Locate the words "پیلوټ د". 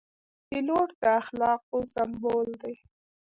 0.47-1.03